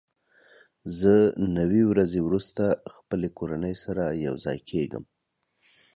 [0.99, 1.15] زه
[1.57, 2.63] نوي ورځې وروسته
[2.95, 5.03] خپلې کورنۍ سره یوځای کېږم.